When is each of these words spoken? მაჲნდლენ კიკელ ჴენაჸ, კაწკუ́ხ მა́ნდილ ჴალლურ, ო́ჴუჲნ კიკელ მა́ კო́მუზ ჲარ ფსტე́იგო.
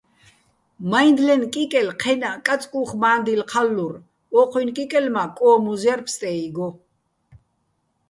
მაჲნდლენ 0.89 1.41
კიკელ 1.53 1.87
ჴენაჸ, 2.01 2.37
კაწკუ́ხ 2.47 2.89
მა́ნდილ 3.01 3.41
ჴალლურ, 3.51 3.93
ო́ჴუჲნ 4.39 4.69
კიკელ 4.75 5.07
მა́ 5.13 5.27
კო́მუზ 5.37 5.81
ჲარ 5.85 5.99
ფსტე́იგო. 6.05 6.67